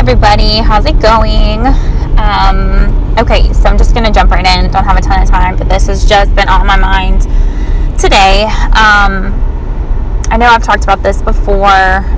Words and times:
everybody, 0.00 0.56
how's 0.56 0.86
it 0.86 0.98
going? 0.98 1.60
Um, 2.16 3.18
okay, 3.18 3.52
so 3.52 3.68
I'm 3.68 3.76
just 3.76 3.94
gonna 3.94 4.10
jump 4.10 4.30
right 4.30 4.46
in. 4.46 4.72
Don't 4.72 4.84
have 4.84 4.96
a 4.96 5.02
ton 5.02 5.20
of 5.22 5.28
time, 5.28 5.58
but 5.58 5.68
this 5.68 5.88
has 5.88 6.08
just 6.08 6.34
been 6.34 6.48
on 6.48 6.66
my 6.66 6.78
mind 6.78 7.20
today. 8.00 8.44
Um, 8.44 9.28
I 10.30 10.38
know 10.38 10.46
I've 10.46 10.62
talked 10.62 10.84
about 10.84 11.02
this 11.02 11.20
before. 11.20 11.66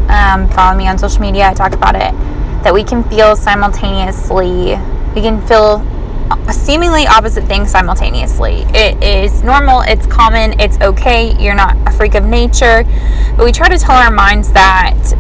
Um, 0.08 0.48
follow 0.50 0.78
me 0.78 0.86
on 0.86 0.96
social 0.96 1.20
media. 1.20 1.48
I 1.48 1.54
talked 1.54 1.74
about 1.74 1.96
it 1.96 2.12
that 2.62 2.72
we 2.72 2.84
can 2.84 3.02
feel 3.02 3.34
simultaneously. 3.34 4.78
We 5.16 5.20
can 5.20 5.44
feel 5.48 5.84
seemingly 6.52 7.08
opposite 7.08 7.46
things 7.46 7.72
simultaneously. 7.72 8.64
It 8.68 9.02
is 9.02 9.42
normal, 9.42 9.80
it's 9.80 10.06
common, 10.06 10.60
it's 10.60 10.80
okay. 10.80 11.36
You're 11.36 11.56
not 11.56 11.76
a 11.88 11.90
freak 11.90 12.14
of 12.14 12.26
nature, 12.26 12.84
but 13.36 13.44
we 13.44 13.50
try 13.50 13.68
to 13.68 13.76
tell 13.76 13.96
our 13.96 14.12
minds 14.12 14.52
that 14.52 15.14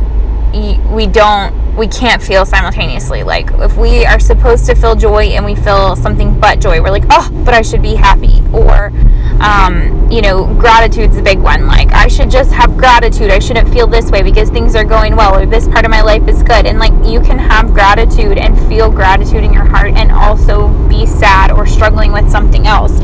we 0.92 1.08
don't 1.08 1.61
we 1.76 1.86
can't 1.86 2.22
feel 2.22 2.44
simultaneously. 2.44 3.22
Like 3.22 3.50
if 3.52 3.76
we 3.76 4.04
are 4.04 4.20
supposed 4.20 4.66
to 4.66 4.74
feel 4.74 4.94
joy 4.94 5.24
and 5.24 5.44
we 5.44 5.54
feel 5.54 5.96
something 5.96 6.38
but 6.38 6.60
joy, 6.60 6.82
we're 6.82 6.90
like, 6.90 7.04
oh, 7.10 7.30
but 7.44 7.54
I 7.54 7.62
should 7.62 7.82
be 7.82 7.94
happy. 7.94 8.42
Or, 8.52 8.92
um, 9.40 10.10
you 10.10 10.20
know, 10.20 10.54
gratitude's 10.54 11.16
a 11.16 11.22
big 11.22 11.38
one. 11.38 11.66
Like 11.66 11.92
I 11.92 12.08
should 12.08 12.30
just 12.30 12.52
have 12.52 12.76
gratitude. 12.76 13.30
I 13.30 13.38
shouldn't 13.38 13.70
feel 13.70 13.86
this 13.86 14.10
way 14.10 14.22
because 14.22 14.50
things 14.50 14.74
are 14.74 14.84
going 14.84 15.16
well 15.16 15.34
or 15.34 15.46
this 15.46 15.66
part 15.66 15.84
of 15.84 15.90
my 15.90 16.02
life 16.02 16.28
is 16.28 16.42
good. 16.42 16.66
And 16.66 16.78
like 16.78 16.92
you 17.04 17.20
can 17.20 17.38
have 17.38 17.72
gratitude 17.72 18.36
and 18.36 18.58
feel 18.68 18.90
gratitude 18.90 19.42
in 19.42 19.52
your 19.52 19.64
heart 19.64 19.92
and 19.94 20.12
also 20.12 20.68
be 20.88 21.06
sad 21.06 21.50
or 21.50 21.66
struggling 21.66 22.12
with 22.12 22.30
something 22.30 22.66
else. 22.66 22.98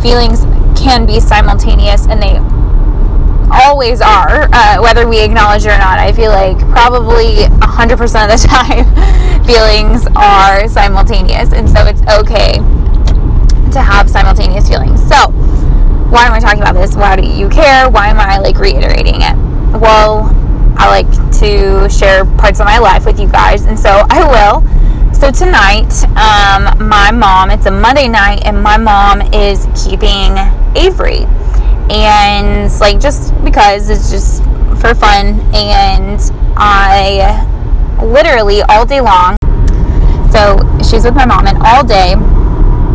Feelings 0.00 0.42
can 0.78 1.06
be 1.06 1.18
simultaneous 1.18 2.06
and 2.06 2.22
they 2.22 2.38
always 3.50 4.00
are, 4.00 4.48
uh, 4.52 4.80
whether 4.80 5.08
we 5.08 5.22
acknowledge 5.22 5.64
it 5.64 5.70
or 5.70 5.78
not. 5.78 5.98
I 5.98 6.12
feel 6.12 6.30
like 6.30 6.58
probably 6.70 7.46
100% 7.60 7.92
of 7.92 8.30
the 8.30 8.48
time, 8.48 8.84
feelings 9.44 10.06
are 10.16 10.68
simultaneous. 10.68 11.52
And 11.52 11.68
so 11.68 11.86
it's 11.86 12.02
okay 12.20 12.58
to 13.72 13.80
have 13.80 14.08
simultaneous 14.10 14.68
feelings. 14.68 15.00
So, 15.06 15.30
why 16.10 16.26
am 16.26 16.32
I 16.32 16.40
talking 16.40 16.62
about 16.62 16.74
this? 16.74 16.96
Why 16.96 17.16
do 17.16 17.26
you 17.26 17.48
care? 17.48 17.90
Why 17.90 18.08
am 18.08 18.18
I 18.18 18.38
like 18.38 18.58
reiterating 18.58 19.16
it? 19.16 19.36
Well, 19.78 20.30
I 20.78 20.88
like 20.88 21.10
to 21.40 21.88
share 21.90 22.24
parts 22.24 22.60
of 22.60 22.66
my 22.66 22.78
life 22.78 23.04
with 23.06 23.18
you 23.18 23.28
guys, 23.28 23.64
and 23.64 23.78
so 23.78 24.06
I 24.08 24.24
will. 24.24 24.62
So 25.14 25.30
tonight, 25.30 25.90
um, 26.16 26.88
my 26.88 27.10
mom, 27.10 27.50
it's 27.50 27.66
a 27.66 27.70
Monday 27.70 28.08
night, 28.08 28.42
and 28.44 28.62
my 28.62 28.76
mom 28.76 29.22
is 29.32 29.66
keeping 29.74 30.36
Avery 30.76 31.26
and 31.90 32.70
like 32.80 33.00
just 33.00 33.32
because 33.44 33.90
it's 33.90 34.10
just 34.10 34.42
for 34.80 34.94
fun. 34.94 35.40
And 35.54 36.20
I 36.56 37.46
literally 38.02 38.62
all 38.62 38.84
day 38.84 39.00
long 39.00 39.36
so 40.36 40.60
she's 40.84 41.04
with 41.04 41.14
my 41.14 41.24
mom 41.24 41.46
and 41.46 41.56
all 41.64 41.80
day. 41.80 42.12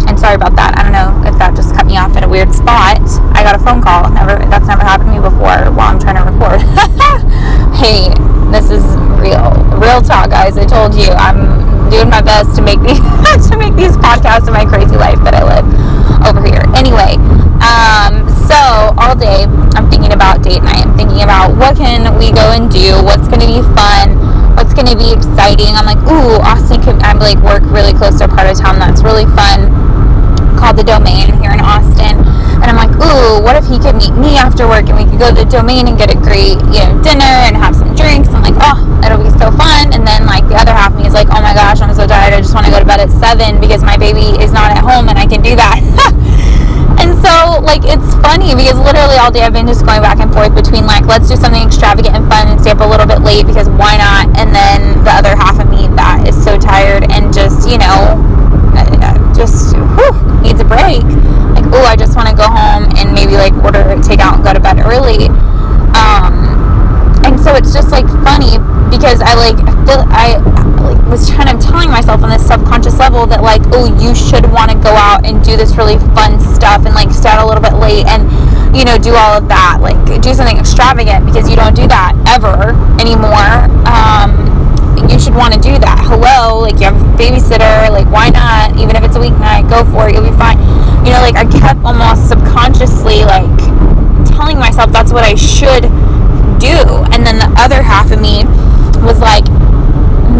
And 0.05 0.13
sorry 0.19 0.35
about 0.35 0.55
that. 0.61 0.77
I 0.77 0.85
don't 0.85 0.93
know 0.93 1.09
if 1.25 1.33
that 1.41 1.55
just 1.55 1.73
cut 1.73 1.87
me 1.89 1.97
off 1.97 2.13
at 2.13 2.21
a 2.21 2.29
weird 2.29 2.53
spot. 2.53 3.01
I 3.33 3.41
got 3.41 3.55
a 3.55 3.61
phone 3.65 3.81
call. 3.81 4.05
Never 4.13 4.37
that's 4.45 4.67
never 4.67 4.85
happened 4.85 5.09
to 5.09 5.17
me 5.17 5.21
before 5.25 5.57
while 5.73 5.89
I'm 5.89 5.97
trying 5.97 6.21
to 6.21 6.25
record. 6.29 6.61
Hey 7.81 8.13
this 8.53 8.69
is 8.69 8.85
real 9.17 9.57
real 9.81 10.05
talk 10.05 10.29
guys. 10.29 10.53
I 10.53 10.69
told 10.69 10.93
you 10.93 11.09
I'm 11.17 11.89
doing 11.89 12.09
my 12.13 12.21
best 12.21 12.53
to 12.57 12.61
make 12.61 12.77
these 12.85 13.01
to 13.49 13.57
make 13.57 13.73
these 13.73 13.97
podcasts 13.97 14.45
in 14.45 14.53
my 14.53 14.65
crazy 14.65 14.97
life 14.97 15.17
that 15.25 15.33
I 15.33 15.41
live 15.41 15.65
over 16.29 16.45
here. 16.45 16.61
Anyway 16.77 17.17
um, 17.61 18.27
so 18.49 18.91
all 18.97 19.15
day 19.15 19.45
I'm 19.77 19.89
thinking 19.89 20.11
about 20.13 20.43
date 20.43 20.63
night. 20.63 20.85
I'm 20.85 20.97
thinking 20.97 21.21
about 21.21 21.55
what 21.55 21.77
can 21.77 22.17
we 22.17 22.31
go 22.31 22.51
and 22.51 22.69
do? 22.69 22.99
What's 23.01 23.27
to 23.29 23.37
be 23.37 23.61
fun? 23.77 24.17
What's 24.57 24.73
to 24.73 24.97
be 24.97 25.13
exciting? 25.13 25.71
I'm 25.79 25.85
like, 25.85 26.01
ooh, 26.09 26.41
Austin 26.41 26.81
could. 26.81 26.99
I 27.03 27.13
like 27.13 27.39
work 27.39 27.63
really 27.71 27.93
close 27.93 28.17
to 28.19 28.25
a 28.25 28.27
part 28.27 28.49
of 28.49 28.57
town 28.57 28.79
that's 28.79 29.03
really 29.03 29.25
fun 29.37 29.71
called 30.61 30.77
the 30.77 30.83
Domain 30.83 31.33
here 31.41 31.49
in 31.49 31.61
Austin. 31.61 32.21
And 32.61 32.67
I'm 32.69 32.77
like, 32.77 32.93
ooh, 33.01 33.41
what 33.41 33.57
if 33.57 33.65
he 33.65 33.79
could 33.81 33.97
meet 33.97 34.13
me 34.13 34.37
after 34.37 34.67
work 34.67 34.85
and 34.89 34.97
we 34.97 35.09
could 35.09 35.17
go 35.17 35.33
to 35.33 35.41
the 35.41 35.49
Domain 35.49 35.87
and 35.87 35.97
get 35.97 36.13
a 36.13 36.17
great, 36.17 36.61
you 36.69 36.85
know, 36.85 36.93
dinner 37.01 37.33
and 37.49 37.57
have 37.57 37.73
some 37.75 37.95
drinks. 37.95 38.29
I'm 38.29 38.45
like, 38.45 38.57
oh, 38.61 38.77
all 49.21 49.29
day 49.29 49.45
I've 49.45 49.53
been 49.53 49.67
just 49.67 49.85
going 49.85 50.01
back 50.01 50.17
and 50.17 50.33
forth 50.33 50.49
between, 50.55 50.89
like, 50.89 51.05
let's 51.05 51.29
do 51.29 51.37
something 51.37 51.61
extravagant 51.61 52.17
and 52.17 52.25
fun 52.25 52.49
and 52.49 52.59
stay 52.59 52.71
up 52.73 52.81
a 52.81 52.89
little 52.89 53.05
bit 53.05 53.21
late 53.21 53.45
because 53.45 53.69
why 53.69 53.93
not? 54.01 54.25
And 54.33 54.49
then 54.49 54.97
the 55.05 55.13
other 55.13 55.37
half 55.37 55.61
of 55.61 55.69
me 55.69 55.85
that 55.93 56.25
is 56.25 56.33
so 56.33 56.57
tired 56.57 57.05
and 57.05 57.29
just, 57.29 57.69
you 57.69 57.77
know, 57.77 58.17
uh, 58.73 59.13
just 59.37 59.77
whew, 59.77 60.09
needs 60.41 60.57
a 60.57 60.65
break. 60.65 61.05
Like, 61.53 61.69
oh, 61.69 61.85
I 61.85 61.93
just 61.93 62.17
want 62.17 62.33
to 62.33 62.35
go 62.35 62.49
home 62.49 62.89
and 62.97 63.13
maybe, 63.13 63.37
like, 63.37 63.53
order 63.61 63.93
takeout 64.01 64.41
and 64.41 64.43
go 64.43 64.57
to 64.57 64.59
bed 64.59 64.81
early. 64.81 65.29
Um, 65.93 66.57
and 67.21 67.37
so 67.37 67.53
it's 67.53 67.77
just, 67.77 67.93
like, 67.93 68.09
funny 68.25 68.57
because 68.89 69.21
I, 69.21 69.37
like, 69.37 69.61
feel, 69.85 70.01
I, 70.09 70.41
like 70.81 70.97
was 71.05 71.29
kind 71.29 71.45
of 71.45 71.61
telling 71.61 71.93
myself 71.93 72.23
on 72.23 72.29
this 72.29 72.45
subconscious 72.45 72.97
level 72.97 73.27
that 73.27 73.43
like 73.43 73.61
oh 73.71 73.85
you 74.01 74.15
should 74.15 74.49
want 74.51 74.71
to 74.71 74.77
go 74.81 74.89
out 74.89 75.23
and 75.23 75.43
do 75.43 75.55
this 75.55 75.77
really 75.77 75.99
fun 76.17 76.39
stuff 76.39 76.85
and 76.85 76.95
like 76.95 77.11
start 77.11 77.39
a 77.39 77.45
little 77.45 77.61
bit 77.61 77.73
late 77.77 78.05
and 78.07 78.25
you 78.73 78.85
know 78.85 78.97
do 78.97 79.11
all 79.15 79.35
of 79.35 79.47
that 79.51 79.79
like 79.81 79.99
do 80.21 80.33
something 80.33 80.57
extravagant 80.57 81.25
because 81.25 81.49
you 81.49 81.55
don't 81.55 81.75
do 81.75 81.87
that 81.87 82.15
ever 82.27 82.71
anymore. 82.99 83.67
Um, 83.83 84.47
you 85.09 85.19
should 85.19 85.35
want 85.35 85.53
to 85.53 85.59
do 85.59 85.75
that. 85.79 85.99
Hello 86.07 86.59
like 86.63 86.79
you 86.79 86.87
have 86.87 86.95
a 86.95 87.07
babysitter 87.19 87.91
like 87.91 88.07
why 88.07 88.29
not? 88.29 88.77
Even 88.79 88.95
if 88.95 89.03
it's 89.03 89.15
a 89.15 89.21
weeknight 89.21 89.67
go 89.67 89.83
for 89.91 90.07
it 90.07 90.15
you'll 90.15 90.27
be 90.27 90.35
fine. 90.39 90.59
You 91.03 91.11
know 91.11 91.21
like 91.21 91.35
i 91.35 91.43
kept 91.43 91.83
almost 91.83 92.29
subconsciously 92.29 93.27
like 93.27 93.49
telling 94.31 94.57
myself 94.57 94.91
that's 94.91 95.11
what 95.11 95.23
i 95.23 95.35
should 95.35 95.91
do. 96.61 97.03
And 97.11 97.25
then 97.27 97.39
the 97.39 97.51
other 97.59 97.81
half 97.83 98.11
of 98.11 98.21
me 98.21 98.45
was 99.03 99.19
like 99.19 99.45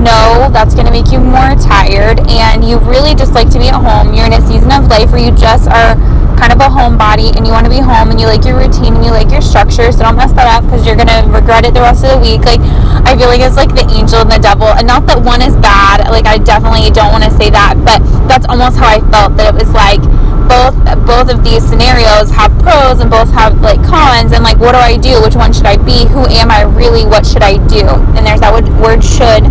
no, 0.02 0.50
that's 0.50 0.74
going 0.74 0.88
to 0.88 0.92
make 0.92 1.12
you 1.12 1.20
more 1.20 1.54
tired, 1.62 2.26
and 2.32 2.64
you 2.64 2.80
really 2.80 3.14
just 3.14 3.34
like 3.34 3.52
to 3.52 3.60
be 3.60 3.68
at 3.68 3.78
home. 3.78 4.16
You're 4.16 4.26
in 4.26 4.34
a 4.34 4.42
season 4.42 4.72
of 4.72 4.88
life 4.88 5.12
where 5.12 5.22
you 5.22 5.30
just 5.30 5.70
are 5.70 5.94
kind 6.42 6.50
of 6.50 6.58
a 6.58 6.66
homebody 6.74 7.30
and 7.38 7.46
you 7.46 7.54
want 7.54 7.70
to 7.70 7.70
be 7.70 7.78
home 7.78 8.10
and 8.10 8.18
you 8.18 8.26
like 8.26 8.42
your 8.42 8.58
routine 8.58 8.98
and 8.98 9.06
you 9.06 9.14
like 9.14 9.30
your 9.30 9.46
structure, 9.46 9.94
so 9.94 10.02
don't 10.02 10.18
mess 10.18 10.34
that 10.34 10.50
up 10.50 10.66
because 10.66 10.82
you're 10.82 10.98
to 10.98 11.22
regret 11.30 11.70
it 11.70 11.78
the 11.78 11.86
rest 11.86 12.02
of 12.02 12.18
the 12.18 12.18
week. 12.18 12.42
Like, 12.42 12.58
I 13.06 13.14
feel 13.14 13.30
like 13.30 13.46
it's 13.46 13.62
like 13.62 13.70
the 13.78 13.86
angel 13.94 14.26
and 14.26 14.32
the 14.34 14.42
devil, 14.42 14.66
and 14.66 14.90
not 14.90 15.06
that 15.06 15.22
one 15.22 15.46
is 15.46 15.54
bad. 15.62 16.10
Like, 16.10 16.26
I 16.26 16.42
definitely 16.42 16.90
don't 16.90 17.14
want 17.14 17.22
to 17.30 17.32
say 17.38 17.54
that, 17.54 17.78
but 17.86 18.02
that's 18.26 18.50
almost 18.50 18.82
how 18.82 18.90
I 18.90 19.06
felt 19.14 19.38
that 19.38 19.54
it 19.54 19.56
was 19.62 19.70
like, 19.70 20.02
both 20.50 20.74
both 21.06 21.30
of 21.30 21.46
these 21.46 21.62
scenarios 21.62 22.34
have 22.34 22.52
pros 22.60 23.00
and 23.00 23.10
both 23.10 23.32
have 23.32 23.62
like 23.62 23.80
cons 23.88 24.34
and 24.34 24.44
like 24.44 24.60
what 24.60 24.74
do 24.74 24.80
I 24.80 24.98
do 24.98 25.22
which 25.24 25.36
one 25.36 25.54
should 25.54 25.66
I 25.66 25.78
be 25.78 26.04
who 26.04 26.28
am 26.28 26.52
I 26.52 26.64
really 26.64 27.06
what 27.06 27.26
should 27.26 27.42
I 27.42 27.56
do 27.72 27.88
and 28.18 28.28
there's 28.28 28.42
that 28.42 28.52
word 28.52 29.00
should 29.00 29.48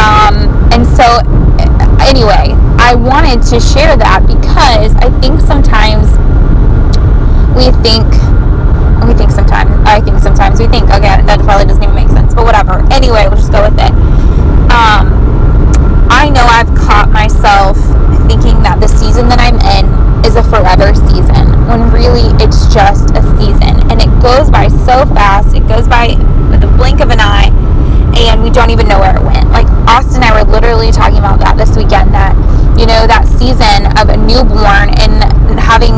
um, 0.00 0.48
and 0.72 0.86
so, 0.86 1.20
anyway, 2.06 2.56
I 2.78 2.94
wanted 2.94 3.42
to 3.52 3.60
share 3.60 3.96
that 3.96 4.24
because 4.26 4.94
I 4.96 5.08
think 5.20 5.40
sometimes 5.40 6.16
we 7.56 7.68
think, 7.82 8.06
we 9.04 9.12
think 9.14 9.30
sometimes, 9.30 9.70
I 9.84 10.00
think 10.00 10.18
sometimes 10.20 10.60
we 10.60 10.66
think, 10.68 10.88
okay, 10.88 11.20
that 11.20 11.40
probably 11.44 11.66
doesn't 11.66 11.82
even 11.82 11.94
make 11.94 12.08
sense, 12.08 12.34
but 12.34 12.44
whatever. 12.44 12.80
Anyway, 12.92 13.26
we'll 13.28 13.40
just 13.40 13.52
go 13.52 13.62
with 13.62 13.78
it. 13.78 13.92
Um, 14.70 15.10
I 16.10 16.30
know 16.30 16.44
I've 16.44 16.70
caught 16.74 17.10
myself 17.10 17.76
thinking 18.30 18.62
that 18.62 18.78
the 18.78 18.88
season 18.88 19.28
that 19.28 19.42
I'm 19.42 19.58
in 19.78 19.86
is 20.22 20.36
a 20.36 20.44
forever 20.46 20.94
season 20.94 21.50
when 21.66 21.90
really 21.90 22.30
it's 22.38 22.70
just 22.70 23.10
a 23.18 23.22
season 23.38 23.82
and 23.90 23.98
it 23.98 24.10
goes 24.22 24.50
by 24.50 24.68
so 24.68 25.06
fast. 25.14 25.54
It 25.54 25.66
goes 25.66 25.86
by 25.86 26.14
with 26.50 26.62
a 26.62 26.70
blink 26.76 27.00
of 27.00 27.10
an 27.10 27.18
eye 27.18 27.50
and 28.14 28.42
we 28.42 28.50
don't 28.50 28.70
even 28.70 28.86
know 28.86 29.00
where 29.00 29.16
it 29.16 29.22
went. 29.22 29.50
Like 29.50 29.66
Austin 29.88 30.22
and 30.22 30.30
I 30.30 30.42
were 30.42 30.50
literally 30.50 30.92
talking 30.92 31.18
about 31.18 31.40
that 31.40 31.49
weekend 31.80 32.12
that, 32.12 32.36
you 32.76 32.84
know, 32.84 33.08
that 33.08 33.24
season 33.24 33.88
of 33.96 34.12
a 34.12 34.16
newborn 34.20 34.92
and 35.00 35.16
having 35.56 35.96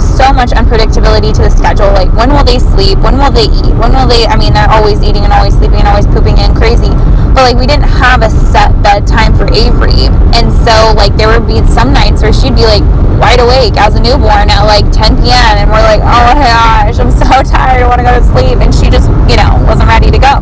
so 0.00 0.32
much 0.32 0.50
unpredictability 0.56 1.36
to 1.36 1.44
the 1.44 1.52
schedule. 1.52 1.92
Like 1.92 2.08
when 2.16 2.32
will 2.32 2.44
they 2.44 2.58
sleep? 2.58 2.98
When 3.04 3.20
will 3.20 3.30
they 3.30 3.46
eat? 3.52 3.76
When 3.76 3.92
will 3.92 4.08
they 4.08 4.24
I 4.24 4.40
mean 4.40 4.56
they're 4.56 4.70
always 4.70 5.04
eating 5.04 5.28
and 5.28 5.32
always 5.32 5.52
sleeping 5.54 5.84
and 5.84 5.88
always 5.88 6.06
pooping 6.08 6.40
and 6.40 6.56
crazy. 6.56 6.90
But 7.36 7.44
like 7.44 7.56
we 7.60 7.68
didn't 7.68 7.90
have 8.00 8.24
a 8.24 8.30
set 8.30 8.72
bedtime 8.80 9.36
for 9.36 9.44
Avery. 9.52 10.08
And 10.32 10.48
so 10.64 10.96
like 10.96 11.12
there 11.20 11.28
would 11.28 11.46
be 11.46 11.60
some 11.68 11.92
nights 11.92 12.24
where 12.24 12.32
she'd 12.32 12.56
be 12.56 12.64
like 12.64 12.84
wide 13.20 13.42
awake 13.42 13.76
as 13.76 13.98
a 13.98 14.00
newborn 14.00 14.48
at 14.48 14.64
like 14.64 14.88
10 14.94 15.20
p.m. 15.20 15.54
and 15.60 15.68
we're 15.68 15.84
like, 15.84 16.00
oh 16.00 16.22
my 16.32 16.38
gosh, 16.40 16.96
I'm 16.98 17.12
so 17.12 17.26
tired, 17.52 17.84
I 17.84 17.86
want 17.86 18.00
to 18.00 18.06
go 18.06 18.14
to 18.16 18.24
sleep. 18.24 18.62
And 18.62 18.72
she 18.72 18.88
just, 18.88 19.10
you 19.28 19.36
know, 19.36 19.60
wasn't 19.66 19.90
ready 19.90 20.10
to 20.10 20.18
go 20.18 20.40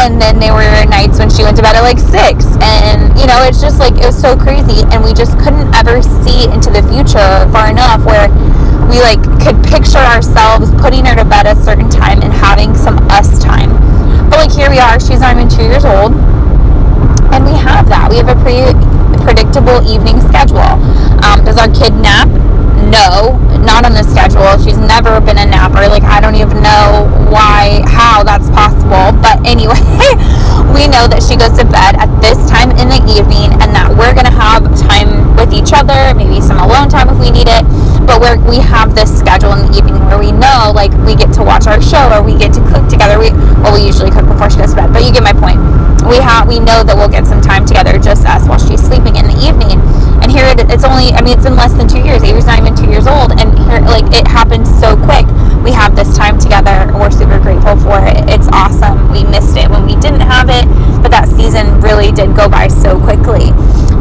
and 0.00 0.20
then 0.20 0.40
there 0.40 0.56
were 0.56 0.64
nights 0.88 1.18
when 1.18 1.28
she 1.28 1.44
went 1.44 1.56
to 1.56 1.62
bed 1.62 1.76
at 1.76 1.84
like 1.84 2.00
six. 2.00 2.48
And 2.64 3.12
you 3.20 3.28
know 3.28 3.44
it's 3.44 3.60
just 3.60 3.78
like 3.78 3.94
it 4.00 4.04
was 4.08 4.16
so 4.16 4.36
crazy. 4.36 4.80
And 4.88 5.04
we 5.04 5.12
just 5.12 5.36
couldn't 5.38 5.68
ever 5.76 6.00
see 6.00 6.48
into 6.48 6.72
the 6.72 6.80
future 6.88 7.44
far 7.52 7.68
enough 7.68 8.00
where 8.08 8.32
we 8.88 8.98
like 9.04 9.20
could 9.44 9.60
picture 9.68 10.00
ourselves 10.00 10.72
putting 10.80 11.04
her 11.04 11.14
to 11.14 11.24
bed 11.24 11.46
at 11.46 11.56
a 11.56 11.62
certain 11.62 11.88
time 11.88 12.22
and 12.22 12.32
having 12.32 12.74
some 12.74 12.96
us 13.12 13.38
time. 13.38 13.70
But 14.32 14.40
like 14.40 14.52
here 14.52 14.70
we 14.70 14.80
are. 14.80 14.98
She's 14.98 15.20
not 15.20 15.36
even 15.36 15.48
two 15.48 15.68
years 15.68 15.84
old. 15.84 16.16
And 17.30 17.44
we 17.44 17.54
have 17.60 17.86
that. 17.92 18.10
We 18.10 18.18
have 18.18 18.32
a 18.32 18.38
pretty 18.40 18.72
predictable 19.22 19.84
evening 19.86 20.18
schedule. 20.24 20.80
Um, 21.22 21.44
does 21.44 21.60
our 21.60 21.70
kid 21.70 21.94
nap? 21.94 22.26
No, 22.90 23.38
not 23.62 23.86
on 23.86 23.94
the 23.94 24.02
schedule. 24.02 24.58
She's 24.58 24.76
never 24.76 25.22
been 25.22 25.38
a 25.38 25.46
napper. 25.46 25.86
Like, 25.86 26.02
I 26.02 26.20
don't 26.20 26.34
even 26.34 26.58
know 26.58 27.06
why, 27.30 27.86
how 27.86 28.24
that's 28.26 28.50
possible. 28.50 29.14
But 29.22 29.38
anyway, 29.46 29.78
we 30.74 30.90
know 30.90 31.06
that 31.06 31.22
she 31.22 31.38
goes 31.38 31.54
to 31.54 31.64
bed 31.64 31.94
at 32.02 32.10
this 32.18 32.38
time 32.50 32.74
in 32.82 32.90
the 32.90 32.98
evening 33.06 33.54
and 33.62 33.70
that 33.78 33.94
we're 33.94 34.10
going 34.10 34.26
to 34.26 34.34
have 34.34 34.66
time 34.74 35.38
with 35.38 35.54
each 35.54 35.70
other, 35.70 36.14
maybe 36.18 36.42
some 36.42 36.58
alone 36.58 36.90
time 36.90 37.06
if 37.08 37.18
we 37.22 37.30
need 37.30 37.46
it. 37.46 37.62
But 38.10 38.18
we're, 38.18 38.42
we 38.42 38.58
have 38.58 38.98
this 38.98 39.06
schedule 39.06 39.54
in 39.54 39.70
the 39.70 39.78
evening 39.78 39.94
where 40.10 40.18
we 40.18 40.34
know, 40.34 40.74
like, 40.74 40.90
we 41.06 41.14
get 41.14 41.30
to 41.38 41.46
watch 41.46 41.70
our 41.70 41.78
show 41.78 42.10
or 42.10 42.26
we 42.26 42.34
get 42.34 42.50
to 42.58 42.62
cook 42.66 42.90
together. 42.90 43.22
We, 43.22 43.30
well, 43.62 43.70
we 43.70 43.86
usually 43.86 44.10
cook 44.10 44.26
before 44.26 44.50
she 44.50 44.58
goes 44.58 44.74
to 44.74 44.82
bed, 44.82 44.90
but 44.90 45.06
you 45.06 45.14
get 45.14 45.22
my 45.22 45.30
point. 45.30 45.62
We 46.10 46.18
have, 46.18 46.50
we 46.50 46.58
know 46.58 46.82
that 46.82 46.98
we'll 46.98 47.12
get 47.12 47.22
some 47.22 47.38
time 47.38 47.62
together 47.62 48.02
just 48.02 48.26
us 48.26 48.50
while 48.50 48.58
she's 48.58 48.82
sleeping 48.82 49.14
in 49.14 49.30
the 49.30 49.38
evening. 49.38 49.78
And 50.26 50.26
here 50.26 50.42
it, 50.42 50.58
it's 50.74 50.82
only, 50.82 51.14
I 51.14 51.22
mean, 51.22 51.38
it's 51.38 51.46
been 51.46 51.54
less 51.54 51.70
than 51.78 51.86
two 51.86 52.02
years. 52.02 52.26
Avery's 52.26 52.50
not 52.50 52.58
even 52.58 52.74
two 52.74 52.90
years 52.90 53.06
old. 53.06 53.30
And 53.30 53.54
here, 53.70 53.78
like, 53.86 54.10
it 54.10 54.26
happened 54.26 54.66
so 54.66 54.98
quick. 55.06 55.30
We 55.62 55.70
have 55.70 55.94
this 55.94 56.10
time 56.18 56.34
together. 56.34 56.90
We're 56.90 57.14
super 57.14 57.38
grateful 57.38 57.78
for 57.78 58.02
it. 58.02 58.26
It's 58.26 58.50
awesome. 58.50 59.06
We 59.14 59.22
missed 59.22 59.54
it 59.54 59.70
when 59.70 59.86
we 59.86 59.94
didn't 60.02 60.26
have 60.26 60.50
it, 60.50 60.66
but 60.98 61.14
that 61.14 61.30
season 61.30 61.78
really 61.78 62.10
did 62.10 62.34
go 62.34 62.50
by 62.50 62.66
so 62.66 62.98
quickly. 62.98 63.54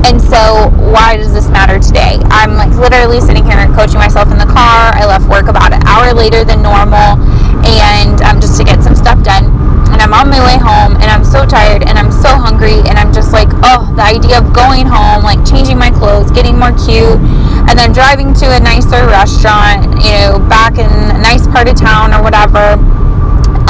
And 0.10 0.18
so, 0.18 0.72
why 0.90 1.18
does 1.18 1.34
this 1.34 1.50
matter 1.50 1.78
today? 1.78 2.18
I'm 2.32 2.56
like 2.56 2.72
literally 2.74 3.22
sitting 3.22 3.39
coaching 3.80 3.96
myself 3.96 4.28
in 4.28 4.36
the 4.36 4.52
car. 4.52 4.92
I 4.92 5.08
left 5.08 5.24
work 5.32 5.48
about 5.48 5.72
an 5.72 5.80
hour 5.88 6.12
later 6.12 6.44
than 6.44 6.60
normal, 6.60 7.16
and 7.64 8.20
um, 8.28 8.44
just 8.44 8.60
to 8.60 8.68
get 8.68 8.84
some 8.84 8.92
stuff 8.92 9.24
done. 9.24 9.48
And 9.96 10.04
I'm 10.04 10.12
on 10.12 10.28
my 10.28 10.44
way 10.44 10.60
home, 10.60 11.00
and 11.00 11.08
I'm 11.08 11.24
so 11.24 11.48
tired, 11.48 11.88
and 11.88 11.96
I'm 11.96 12.12
so 12.12 12.36
hungry, 12.36 12.84
and 12.92 13.00
I'm 13.00 13.16
just 13.16 13.32
like, 13.32 13.48
oh, 13.64 13.88
the 13.96 14.04
idea 14.04 14.36
of 14.36 14.52
going 14.52 14.84
home, 14.84 15.24
like 15.24 15.40
changing 15.48 15.80
my 15.80 15.92
clothes, 15.96 16.28
getting 16.30 16.60
more 16.60 16.76
cute, 16.76 17.24
and 17.72 17.80
then 17.80 17.96
driving 17.96 18.36
to 18.44 18.52
a 18.52 18.60
nicer 18.60 19.08
restaurant, 19.08 19.88
you 20.04 20.12
know, 20.12 20.44
back 20.52 20.76
in 20.76 20.92
a 21.16 21.20
nice 21.24 21.48
part 21.48 21.72
of 21.72 21.80
town 21.80 22.12
or 22.12 22.20
whatever 22.20 22.76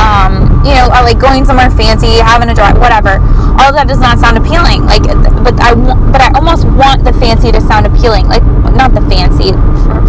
um, 0.01 0.48
you 0.65 0.75
know, 0.75 0.87
like 0.91 1.19
going 1.19 1.45
somewhere 1.45 1.71
fancy, 1.71 2.19
having 2.19 2.49
a 2.49 2.55
drive, 2.55 2.77
whatever. 2.77 3.19
All 3.59 3.71
of 3.71 3.75
that 3.75 3.87
does 3.87 3.99
not 3.99 4.19
sound 4.19 4.37
appealing. 4.37 4.83
Like, 4.85 5.03
but 5.43 5.55
I, 5.59 5.75
but 6.11 6.21
I 6.21 6.31
almost 6.35 6.65
want 6.65 7.03
the 7.03 7.13
fancy 7.13 7.51
to 7.51 7.61
sound 7.61 7.87
appealing. 7.87 8.27
Like, 8.27 8.43
not 8.75 8.93
the 8.93 9.01
fancy, 9.07 9.51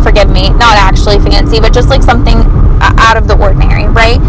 forgive 0.03 0.31
me, 0.31 0.51
not 0.55 0.79
actually 0.79 1.19
fancy, 1.19 1.61
but 1.61 1.73
just 1.73 1.89
like 1.89 2.03
something 2.03 2.39
out 2.81 3.17
of 3.17 3.27
the 3.27 3.37
ordinary, 3.39 3.87
right? 3.91 4.21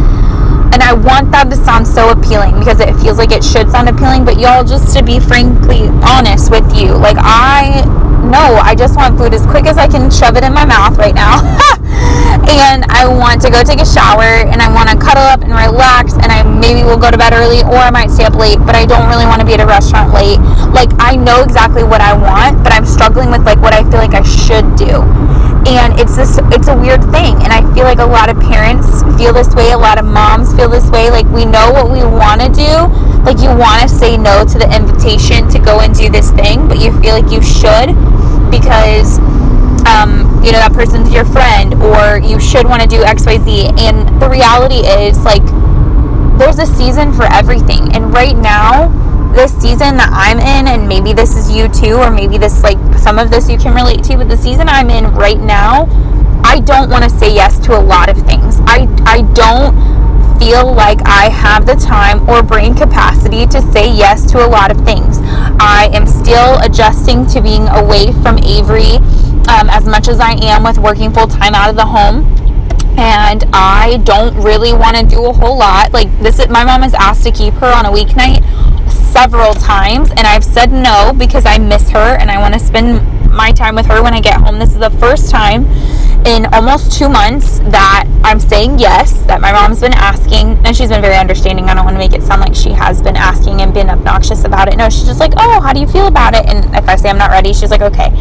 And 0.71 0.81
I 0.81 0.93
want 0.93 1.31
that 1.31 1.49
to 1.51 1.55
sound 1.55 1.85
so 1.85 2.09
appealing 2.09 2.57
because 2.57 2.79
it 2.79 2.95
feels 3.03 3.17
like 3.17 3.31
it 3.31 3.43
should 3.43 3.69
sound 3.69 3.89
appealing. 3.89 4.23
But 4.23 4.39
y'all, 4.39 4.63
just 4.63 4.95
to 4.95 5.03
be 5.03 5.19
frankly 5.19 5.89
honest 6.01 6.49
with 6.49 6.65
you, 6.75 6.95
like 6.95 7.17
I 7.19 7.83
know 8.21 8.59
I 8.61 8.75
just 8.75 8.95
want 8.95 9.17
food 9.17 9.33
as 9.33 9.45
quick 9.45 9.65
as 9.65 9.77
I 9.77 9.87
can 9.87 10.11
shove 10.11 10.37
it 10.37 10.43
in 10.43 10.53
my 10.53 10.65
mouth 10.65 10.97
right 10.97 11.15
now. 11.15 11.41
and 12.49 12.85
I 12.89 13.07
want 13.07 13.41
to 13.43 13.49
go 13.49 13.63
take 13.63 13.79
a 13.79 13.85
shower 13.85 14.45
and 14.45 14.61
I 14.61 14.71
want 14.73 14.89
to 14.89 14.97
cuddle 14.97 15.23
up 15.23 15.41
and 15.41 15.51
relax 15.51 16.13
and 16.13 16.31
I 16.31 16.43
maybe 16.43 16.80
will 16.91 16.99
go 16.99 17.09
to 17.09 17.17
bed 17.17 17.31
early 17.31 17.63
or 17.63 17.79
I 17.79 17.89
might 17.89 18.11
stay 18.11 18.25
up 18.27 18.35
late, 18.35 18.59
but 18.59 18.75
I 18.75 18.85
don't 18.85 19.07
really 19.07 19.23
want 19.23 19.39
to 19.39 19.47
be 19.47 19.53
at 19.55 19.63
a 19.63 19.65
restaurant 19.65 20.11
late. 20.11 20.43
Like 20.75 20.91
I 20.99 21.15
know 21.15 21.41
exactly 21.41 21.83
what 21.87 22.01
I 22.03 22.11
want, 22.11 22.63
but 22.63 22.73
I'm 22.75 22.85
struggling 22.85 23.31
with 23.31 23.47
like 23.47 23.63
what 23.63 23.73
I 23.73 23.87
feel 23.87 24.03
like 24.03 24.11
I 24.13 24.23
should 24.27 24.67
do. 24.75 25.07
And 25.71 25.95
it's 25.95 26.19
this 26.19 26.35
it's 26.51 26.67
a 26.67 26.75
weird 26.75 26.99
thing 27.15 27.39
and 27.47 27.55
I 27.55 27.63
feel 27.71 27.87
like 27.87 27.99
a 27.99 28.05
lot 28.05 28.27
of 28.27 28.35
parents 28.43 29.07
feel 29.15 29.31
this 29.31 29.55
way, 29.55 29.71
a 29.71 29.77
lot 29.77 29.99
of 29.99 30.05
moms 30.05 30.53
feel 30.53 30.67
this 30.67 30.89
way. 30.91 31.09
Like 31.09 31.27
we 31.31 31.45
know 31.45 31.71
what 31.71 31.87
we 31.87 32.03
want 32.03 32.43
to 32.43 32.51
do. 32.51 32.91
Like 33.23 33.39
you 33.39 33.55
want 33.55 33.79
to 33.83 33.87
say 33.87 34.17
no 34.17 34.43
to 34.43 34.57
the 34.59 34.67
invitation 34.67 35.47
to 35.55 35.59
go 35.59 35.79
and 35.79 35.95
do 35.95 36.09
this 36.11 36.31
thing, 36.31 36.67
but 36.67 36.83
you 36.83 36.91
feel 36.99 37.15
like 37.15 37.31
you 37.31 37.39
should 37.39 37.95
because 38.51 39.15
um, 39.87 40.27
you 40.43 40.51
know 40.51 40.59
that 40.59 40.73
person's 40.73 41.07
your 41.13 41.25
friend 41.25 41.73
or 41.79 42.19
you 42.19 42.39
should 42.39 42.67
want 42.67 42.81
to 42.81 42.87
do 42.87 43.01
xyz 43.01 43.79
and 43.79 44.05
the 44.21 44.29
reality 44.29 44.85
is 44.85 45.17
like 45.23 45.41
there's 46.41 46.57
a 46.57 46.65
season 46.65 47.13
for 47.13 47.31
everything 47.31 47.93
and 47.93 48.11
right 48.15 48.35
now 48.35 48.87
this 49.31 49.53
season 49.61 49.95
that 49.95 50.09
i'm 50.11 50.39
in 50.39 50.67
and 50.67 50.89
maybe 50.89 51.13
this 51.13 51.37
is 51.37 51.51
you 51.51 51.69
too 51.69 51.93
or 51.97 52.09
maybe 52.09 52.35
this 52.39 52.63
like 52.63 52.79
some 52.97 53.19
of 53.19 53.29
this 53.29 53.47
you 53.47 53.59
can 53.59 53.75
relate 53.75 54.03
to 54.03 54.17
but 54.17 54.27
the 54.27 54.35
season 54.35 54.67
i'm 54.67 54.89
in 54.89 55.05
right 55.13 55.37
now 55.37 55.85
i 56.43 56.59
don't 56.61 56.89
want 56.89 57.03
to 57.03 57.09
say 57.11 57.31
yes 57.31 57.59
to 57.59 57.77
a 57.77 57.79
lot 57.79 58.09
of 58.09 58.17
things 58.25 58.57
i 58.65 58.89
i 59.05 59.21
don't 59.35 59.77
feel 60.41 60.73
like 60.73 60.97
I 61.05 61.29
have 61.29 61.67
the 61.67 61.75
time 61.75 62.27
or 62.27 62.41
brain 62.41 62.73
capacity 62.73 63.45
to 63.45 63.61
say 63.71 63.93
yes 63.93 64.25
to 64.31 64.43
a 64.43 64.49
lot 64.49 64.71
of 64.71 64.83
things. 64.83 65.19
I 65.21 65.91
am 65.93 66.07
still 66.07 66.57
adjusting 66.61 67.27
to 67.27 67.41
being 67.43 67.67
away 67.67 68.11
from 68.23 68.39
Avery 68.39 68.95
um, 69.45 69.69
as 69.69 69.85
much 69.85 70.07
as 70.07 70.19
I 70.19 70.31
am 70.41 70.63
with 70.63 70.79
working 70.79 71.13
full 71.13 71.27
time 71.27 71.53
out 71.53 71.69
of 71.69 71.75
the 71.75 71.85
home. 71.85 72.40
And 72.97 73.43
I 73.53 73.97
don't 74.03 74.35
really 74.35 74.73
want 74.73 74.97
to 74.97 75.05
do 75.05 75.25
a 75.25 75.33
whole 75.33 75.57
lot. 75.57 75.91
Like 75.93 76.09
this, 76.19 76.39
is, 76.39 76.49
my 76.49 76.63
mom 76.63 76.81
has 76.81 76.93
asked 76.93 77.23
to 77.23 77.31
keep 77.31 77.53
her 77.55 77.71
on 77.73 77.85
a 77.85 77.89
weeknight 77.89 78.43
several 78.91 79.53
times, 79.53 80.09
and 80.11 80.21
I've 80.21 80.43
said 80.43 80.71
no 80.71 81.13
because 81.17 81.45
I 81.45 81.57
miss 81.57 81.89
her 81.89 82.17
and 82.17 82.31
I 82.31 82.39
want 82.39 82.53
to 82.53 82.59
spend 82.59 83.01
my 83.31 83.51
time 83.51 83.75
with 83.75 83.85
her 83.87 84.01
when 84.03 84.13
I 84.13 84.21
get 84.21 84.35
home. 84.35 84.59
This 84.59 84.73
is 84.73 84.79
the 84.79 84.89
first 84.89 85.29
time 85.29 85.65
in 86.25 86.45
almost 86.53 86.97
two 86.97 87.09
months 87.09 87.59
that 87.59 88.05
I'm 88.23 88.39
saying 88.39 88.77
yes, 88.77 89.23
that 89.23 89.41
my 89.41 89.51
mom's 89.51 89.81
been 89.81 89.93
asking, 89.93 90.59
and 90.65 90.75
she's 90.75 90.89
been 90.89 91.01
very 91.01 91.15
understanding. 91.15 91.65
I 91.65 91.73
don't 91.73 91.85
want 91.85 91.95
to 91.95 91.99
make 91.99 92.13
it 92.13 92.21
sound 92.23 92.41
like 92.41 92.55
she 92.55 92.69
has 92.71 93.01
been 93.01 93.15
asking 93.15 93.61
and 93.61 93.73
been 93.73 93.89
obnoxious 93.89 94.43
about 94.43 94.67
it. 94.67 94.77
No, 94.77 94.89
she's 94.89 95.05
just 95.05 95.19
like, 95.19 95.33
oh, 95.37 95.61
how 95.61 95.73
do 95.73 95.79
you 95.79 95.87
feel 95.87 96.07
about 96.07 96.35
it? 96.35 96.45
And 96.45 96.75
if 96.75 96.87
I 96.87 96.95
say 96.95 97.09
I'm 97.09 97.17
not 97.17 97.31
ready, 97.31 97.53
she's 97.53 97.71
like, 97.71 97.81
okay. 97.81 98.11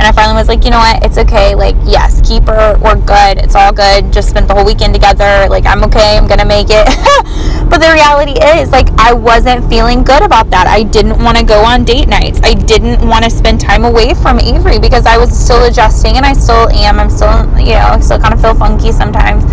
And 0.00 0.08
I 0.08 0.12
finally 0.12 0.40
was 0.40 0.48
like, 0.48 0.64
you 0.64 0.70
know 0.70 0.78
what? 0.78 1.04
It's 1.04 1.18
okay. 1.18 1.54
Like, 1.54 1.76
yes, 1.84 2.26
keep 2.26 2.44
her. 2.44 2.72
We're 2.80 2.96
good. 2.96 3.36
It's 3.36 3.54
all 3.54 3.70
good. 3.70 4.10
Just 4.10 4.30
spent 4.30 4.48
the 4.48 4.54
whole 4.54 4.64
weekend 4.64 4.94
together. 4.94 5.46
Like, 5.50 5.66
I'm 5.66 5.84
okay. 5.84 6.16
I'm 6.16 6.26
going 6.26 6.40
to 6.40 6.46
make 6.46 6.68
it. 6.70 6.88
but 7.68 7.84
the 7.84 7.92
reality 7.92 8.32
is, 8.32 8.72
like, 8.72 8.88
I 8.96 9.12
wasn't 9.12 9.68
feeling 9.68 10.02
good 10.02 10.22
about 10.22 10.48
that. 10.56 10.66
I 10.66 10.84
didn't 10.84 11.22
want 11.22 11.36
to 11.36 11.44
go 11.44 11.60
on 11.60 11.84
date 11.84 12.08
nights. 12.08 12.40
I 12.42 12.54
didn't 12.54 13.06
want 13.06 13.24
to 13.24 13.30
spend 13.30 13.60
time 13.60 13.84
away 13.84 14.14
from 14.14 14.40
Avery 14.40 14.78
because 14.78 15.04
I 15.04 15.18
was 15.18 15.28
still 15.28 15.64
adjusting 15.64 16.16
and 16.16 16.24
I 16.24 16.32
still 16.32 16.70
am. 16.70 16.98
I'm 16.98 17.10
still 17.10 17.28
you 17.60 17.76
know, 17.76 17.92
I 17.92 18.00
still 18.00 18.18
kind 18.18 18.32
of 18.32 18.40
feel 18.40 18.54
funky 18.54 18.92
sometimes. 18.92 19.44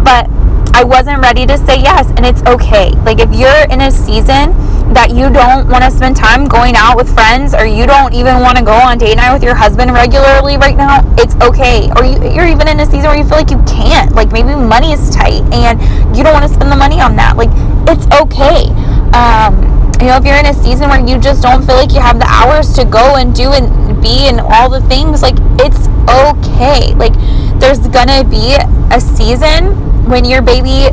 But 0.00 0.32
I 0.72 0.82
wasn't 0.82 1.20
ready 1.20 1.44
to 1.44 1.58
say 1.58 1.76
yes, 1.76 2.08
and 2.16 2.24
it's 2.24 2.40
okay. 2.48 2.88
Like, 3.04 3.20
if 3.20 3.28
you're 3.36 3.68
in 3.68 3.82
a 3.82 3.90
season 3.90 4.56
that 4.94 5.10
you 5.10 5.30
don't 5.30 5.68
want 5.68 5.84
to 5.84 5.90
spend 5.90 6.16
time 6.16 6.46
going 6.46 6.74
out 6.74 6.96
with 6.96 7.12
friends, 7.12 7.54
or 7.54 7.64
you 7.64 7.86
don't 7.86 8.12
even 8.12 8.40
want 8.40 8.58
to 8.58 8.64
go 8.64 8.74
on 8.74 8.98
date 8.98 9.16
night 9.16 9.32
with 9.32 9.42
your 9.42 9.54
husband 9.54 9.92
regularly 9.92 10.56
right 10.56 10.76
now, 10.76 11.00
it's 11.16 11.34
okay. 11.42 11.90
Or 11.96 12.04
you, 12.04 12.18
are 12.38 12.46
even 12.46 12.68
in 12.68 12.80
a 12.80 12.86
season 12.86 13.10
where 13.10 13.16
you 13.16 13.24
feel 13.24 13.38
like 13.38 13.50
you 13.50 13.62
can't. 13.64 14.12
Like, 14.14 14.32
maybe 14.32 14.54
money 14.54 14.92
is 14.92 15.10
tight 15.10 15.42
and 15.54 15.80
you 16.16 16.24
don't 16.24 16.34
want 16.34 16.46
to 16.46 16.52
spend 16.52 16.72
the 16.72 16.76
money 16.76 17.00
on 17.00 17.16
that. 17.16 17.36
Like, 17.36 17.50
it's 17.86 18.06
okay. 18.18 18.70
Um, 19.14 19.80
you 20.00 20.08
know, 20.08 20.16
if 20.16 20.24
you're 20.24 20.38
in 20.38 20.46
a 20.46 20.54
season 20.54 20.88
where 20.88 21.00
you 21.00 21.18
just 21.20 21.42
don't 21.42 21.64
feel 21.64 21.76
like 21.76 21.92
you 21.92 22.00
have 22.00 22.18
the 22.18 22.26
hours 22.26 22.72
to 22.74 22.84
go 22.84 23.16
and 23.16 23.34
do 23.34 23.52
and 23.52 23.68
be 24.02 24.26
and 24.26 24.40
all 24.40 24.68
the 24.68 24.80
things, 24.88 25.22
like, 25.22 25.36
it's 25.60 25.86
okay. 26.08 26.94
Like, 26.94 27.14
there's 27.60 27.80
gonna 27.88 28.24
be 28.24 28.56
a 28.90 29.00
season 29.00 29.76
when 30.08 30.24
your 30.24 30.42
baby 30.42 30.88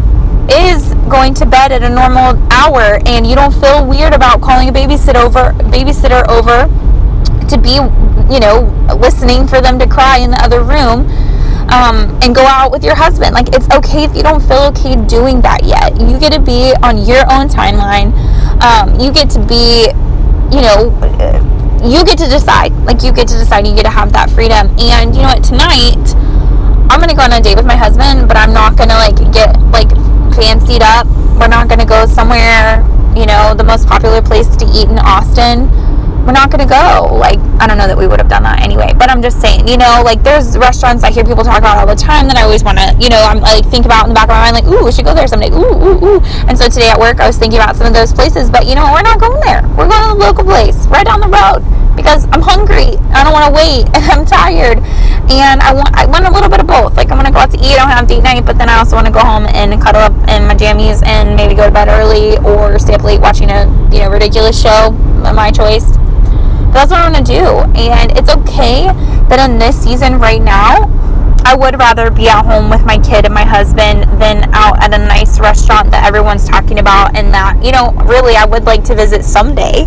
is 0.49 0.93
going 1.09 1.33
to 1.35 1.45
bed 1.45 1.71
at 1.71 1.83
a 1.83 1.89
normal 1.89 2.37
hour 2.51 2.99
and 3.05 3.25
you 3.27 3.35
don't 3.35 3.53
feel 3.53 3.85
weird 3.85 4.13
about 4.13 4.41
calling 4.41 4.69
a 4.69 4.71
babysitter 4.71 5.23
over 5.23 5.51
babysitter 5.69 6.27
over 6.29 6.67
to 7.47 7.57
be 7.57 7.75
you 8.33 8.39
know 8.39 8.67
listening 8.99 9.47
for 9.47 9.61
them 9.61 9.79
to 9.79 9.87
cry 9.87 10.17
in 10.17 10.31
the 10.31 10.41
other 10.43 10.63
room 10.63 11.07
um, 11.69 12.17
and 12.23 12.33
go 12.33 12.43
out 12.43 12.71
with 12.71 12.83
your 12.83 12.95
husband. 12.95 13.33
Like 13.33 13.49
it's 13.49 13.69
okay 13.69 14.03
if 14.03 14.15
you 14.15 14.23
don't 14.23 14.41
feel 14.41 14.71
okay 14.71 14.95
doing 14.95 15.41
that 15.41 15.63
yet. 15.63 15.99
You 15.99 16.17
get 16.19 16.31
to 16.33 16.39
be 16.39 16.73
on 16.83 16.97
your 16.97 17.23
own 17.31 17.47
timeline. 17.47 18.15
Um, 18.63 18.99
you 18.99 19.11
get 19.11 19.29
to 19.31 19.39
be 19.45 19.91
you 20.51 20.61
know 20.63 20.95
you 21.83 22.03
get 22.05 22.17
to 22.19 22.27
decide. 22.27 22.71
Like 22.87 23.03
you 23.03 23.11
get 23.11 23.27
to 23.29 23.37
decide. 23.37 23.67
You 23.67 23.75
get 23.75 23.83
to 23.83 23.91
have 23.91 24.13
that 24.13 24.29
freedom. 24.29 24.71
And 24.79 25.15
you 25.15 25.21
know 25.21 25.35
what? 25.35 25.43
Tonight 25.43 26.15
I'm 26.89 27.01
gonna 27.01 27.15
go 27.15 27.23
on 27.23 27.33
a 27.33 27.41
date 27.41 27.57
with 27.57 27.65
my 27.65 27.75
husband, 27.75 28.27
but 28.27 28.37
I'm 28.37 28.53
not 28.53 28.77
gonna 28.77 28.95
like 28.95 29.19
like 29.19 29.26
fancied 30.37 30.83
up. 30.83 31.07
We're 31.41 31.49
not 31.49 31.67
gonna 31.67 31.85
go 31.85 32.05
somewhere, 32.05 32.85
you 33.17 33.25
know, 33.25 33.57
the 33.57 33.65
most 33.65 33.87
popular 33.87 34.21
place 34.21 34.45
to 34.57 34.65
eat 34.69 34.87
in 34.87 34.99
Austin. 35.01 35.65
We're 36.25 36.37
not 36.37 36.51
gonna 36.51 36.69
go. 36.69 37.09
Like, 37.09 37.39
I 37.57 37.65
don't 37.65 37.79
know 37.79 37.87
that 37.87 37.97
we 37.97 38.05
would 38.05 38.19
have 38.19 38.29
done 38.29 38.43
that 38.43 38.61
anyway, 38.61 38.93
but 38.93 39.09
I'm 39.09 39.21
just 39.21 39.41
saying, 39.41 39.67
you 39.67 39.77
know, 39.77 40.03
like 40.05 40.21
there's 40.21 40.55
restaurants 40.57 41.03
I 41.03 41.09
hear 41.09 41.23
people 41.23 41.43
talk 41.43 41.57
about 41.57 41.77
all 41.77 41.87
the 41.87 41.95
time 41.95 42.27
that 42.27 42.37
I 42.37 42.43
always 42.43 42.63
wanna, 42.63 42.93
you 42.99 43.09
know, 43.09 43.17
I'm 43.17 43.39
like 43.41 43.65
think 43.65 43.85
about 43.85 44.05
in 44.05 44.09
the 44.13 44.15
back 44.15 44.29
of 44.29 44.37
my 44.37 44.51
mind, 44.51 44.53
like, 44.53 44.69
ooh, 44.69 44.85
we 44.85 44.91
should 44.91 45.05
go 45.05 45.15
there 45.15 45.25
someday. 45.25 45.49
Ooh, 45.49 45.73
ooh, 45.73 45.97
ooh. 46.05 46.19
And 46.45 46.53
so 46.53 46.69
today 46.69 46.89
at 46.89 46.99
work 46.99 47.19
I 47.19 47.25
was 47.25 47.39
thinking 47.39 47.57
about 47.57 47.75
some 47.75 47.87
of 47.87 47.93
those 47.97 48.13
places, 48.13 48.51
but 48.51 48.67
you 48.67 48.75
know, 48.75 48.85
we're 48.93 49.01
not 49.01 49.19
going 49.19 49.41
there. 49.41 49.65
We're 49.73 49.89
going 49.89 50.05
to 50.05 50.13
the 50.13 50.21
local 50.21 50.43
place 50.43 50.85
right 50.93 51.05
down 51.05 51.21
the 51.21 51.33
road 51.33 51.65
because 51.97 52.29
I'm 52.29 52.45
hungry. 52.45 52.93
I 53.09 53.25
don't 53.25 53.33
want 53.33 53.49
to 53.49 53.55
wait 53.57 53.89
and 53.97 54.05
I'm 54.13 54.23
tired. 54.23 54.77
And 55.29 55.61
I 55.61 55.73
want 55.73 55.93
I 55.93 56.05
want 56.05 56.25
a 56.25 56.31
little 56.31 56.49
bit 56.49 56.59
of 56.59 56.67
both. 56.67 56.95
Like 56.95 57.11
I 57.11 57.15
want 57.15 57.27
to 57.27 57.33
go 57.33 57.39
out 57.39 57.51
to 57.51 57.57
eat, 57.57 57.73
I 57.73 57.83
don't 57.83 57.89
have 57.89 58.07
date 58.07 58.23
night, 58.23 58.45
but 58.45 58.57
then 58.57 58.69
I 58.69 58.77
also 58.77 58.95
want 58.95 59.07
to 59.07 59.13
go 59.13 59.19
home 59.19 59.45
and 59.47 59.79
cuddle 59.81 60.01
up 60.01 60.13
in 60.29 60.47
my 60.47 60.55
jammies 60.55 61.05
and 61.05 61.35
maybe 61.35 61.53
go 61.53 61.65
to 61.65 61.71
bed 61.71 61.89
early 61.89 62.37
or 62.39 62.79
stay 62.79 62.93
up 62.93 63.03
late 63.03 63.19
watching 63.19 63.49
a 63.49 63.65
you 63.91 63.99
know 63.99 64.09
ridiculous 64.09 64.59
show, 64.59 64.95
uh, 65.23 65.33
my 65.33 65.51
choice. 65.51 65.91
That's 66.71 66.91
what 66.91 66.99
I'm 67.01 67.11
gonna 67.11 67.25
do. 67.25 67.59
And 67.75 68.17
it's 68.17 68.29
okay 68.29 68.87
that 69.27 69.49
in 69.49 69.59
this 69.59 69.81
season 69.81 70.19
right 70.19 70.41
now, 70.41 70.87
I 71.43 71.55
would 71.55 71.79
rather 71.79 72.11
be 72.11 72.27
at 72.27 72.43
home 72.45 72.69
with 72.69 72.85
my 72.85 72.97
kid 72.97 73.23
and 73.23 73.33
my 73.33 73.45
husband 73.45 74.03
than 74.21 74.53
out 74.53 74.83
at 74.83 74.93
a 74.93 74.97
nice 74.97 75.39
restaurant 75.39 75.91
that 75.91 76.05
everyone's 76.05 76.47
talking 76.47 76.79
about 76.79 77.15
and 77.15 77.33
that, 77.33 77.63
you 77.63 77.71
know, 77.71 77.91
really 78.05 78.35
I 78.35 78.43
would 78.43 78.65
like 78.65 78.83
to 78.85 78.95
visit 78.95 79.23
someday. 79.23 79.85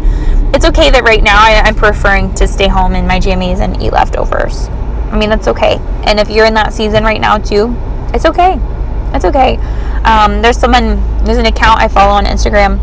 It's 0.54 0.64
okay 0.64 0.90
that 0.90 1.02
right 1.04 1.23
now 1.23 1.37
I, 1.38 1.68
am 1.68 1.75
preferring 1.75 2.35
to 2.37 2.49
stay 2.49 2.66
home 2.66 2.94
in 2.94 3.06
my 3.06 3.20
jammies 3.20 3.61
and 3.61 3.80
eat 3.82 3.92
leftovers. 3.92 4.68
I 5.11 5.19
mean, 5.19 5.29
that's 5.29 5.49
okay. 5.49 5.79
And 6.05 6.19
if 6.21 6.31
you're 6.31 6.47
in 6.47 6.55
that 6.55 6.73
season 6.73 7.05
right 7.05 7.21
now 7.21 7.38
too, 7.38 7.75
it's 8.14 8.25
okay. 8.25 8.59
It's 9.12 9.25
okay. 9.25 9.57
Um, 10.05 10.40
there's 10.43 10.57
someone, 10.57 10.97
there's 11.25 11.38
an 11.38 11.47
account 11.47 11.81
I 11.81 11.88
follow 11.88 12.12
on 12.12 12.25
Instagram 12.25 12.79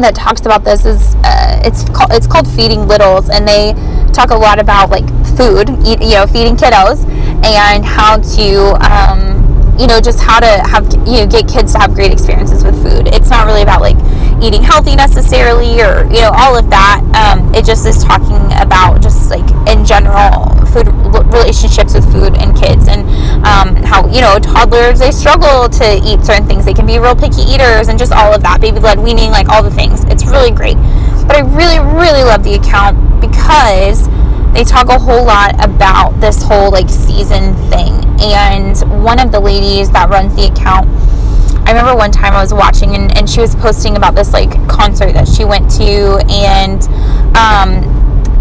that 0.00 0.14
talks 0.14 0.40
about 0.42 0.64
this 0.64 0.84
is 0.84 1.14
uh, 1.24 1.60
it's 1.64 1.84
called 1.90 2.12
it's 2.12 2.26
called 2.26 2.46
feeding 2.46 2.86
littles 2.86 3.28
and 3.28 3.46
they 3.46 3.74
talk 4.12 4.30
a 4.30 4.36
lot 4.36 4.58
about 4.58 4.90
like 4.90 5.06
food 5.36 5.70
eat, 5.84 6.00
you 6.00 6.14
know 6.14 6.26
feeding 6.26 6.56
kiddos 6.56 7.02
and 7.44 7.84
how 7.84 8.16
to 8.18 8.78
um, 8.86 9.42
you 9.78 9.86
know 9.86 10.00
just 10.00 10.20
how 10.20 10.38
to 10.38 10.46
have 10.68 10.84
you 11.06 11.22
know 11.22 11.26
get 11.26 11.48
kids 11.48 11.72
to 11.72 11.78
have 11.78 11.94
great 11.94 12.12
experiences 12.12 12.64
with 12.64 12.80
food 12.82 13.08
it's 13.08 13.30
not 13.30 13.46
really 13.46 13.62
about 13.62 13.80
like 13.80 13.96
eating 14.42 14.62
healthy 14.62 14.94
necessarily 14.94 15.80
or 15.80 16.04
you 16.14 16.20
know 16.22 16.30
all 16.34 16.56
of 16.56 16.70
that 16.70 17.02
um, 17.18 17.52
it 17.54 17.64
just 17.64 17.86
is 17.86 18.02
talking 18.02 18.38
about 18.62 19.02
just 19.02 19.30
like 19.30 19.46
in 19.68 19.84
general 19.84 20.54
food 20.72 20.88
relationships 21.32 21.94
with 21.94 22.04
food 22.12 22.36
and 22.36 22.56
kids 22.56 22.88
and 22.88 23.02
um, 23.46 23.76
how 23.84 24.06
you 24.08 24.20
know 24.20 24.38
toddlers 24.38 24.98
they 24.98 25.10
struggle 25.10 25.68
to 25.68 26.00
eat 26.04 26.24
certain 26.24 26.46
things. 26.46 26.64
They 26.64 26.74
can 26.74 26.86
be 26.86 26.98
real 26.98 27.14
picky 27.14 27.42
eaters 27.42 27.88
and 27.88 27.98
just 27.98 28.12
all 28.12 28.32
of 28.32 28.42
that 28.42 28.60
baby 28.60 28.80
led 28.80 28.98
weaning 28.98 29.30
like 29.30 29.48
all 29.48 29.62
the 29.62 29.70
things. 29.70 30.04
It's 30.04 30.24
really 30.26 30.50
great. 30.50 30.76
But 31.26 31.36
i 31.36 31.40
really 31.40 31.78
really 31.78 32.24
love 32.24 32.42
the 32.42 32.54
account 32.54 33.20
because 33.20 34.08
they 34.54 34.64
talk 34.64 34.88
a 34.88 34.98
whole 34.98 35.24
lot 35.24 35.54
about 35.62 36.18
this 36.20 36.42
whole 36.42 36.70
like 36.70 36.88
season 36.88 37.54
thing. 37.68 38.04
And 38.20 38.78
one 39.04 39.20
of 39.20 39.32
the 39.32 39.40
ladies 39.40 39.90
that 39.90 40.08
runs 40.10 40.34
the 40.34 40.46
account 40.46 40.88
I 41.68 41.72
remember 41.72 41.94
one 41.94 42.10
time 42.10 42.32
I 42.32 42.40
was 42.40 42.54
watching 42.54 42.94
and, 42.94 43.14
and 43.14 43.28
she 43.28 43.42
was 43.42 43.54
posting 43.54 43.96
about 43.96 44.14
this 44.14 44.32
like 44.32 44.50
concert 44.70 45.12
that 45.12 45.28
she 45.28 45.44
went 45.44 45.70
to 45.72 46.16
and 46.30 46.82
um, 47.36 47.97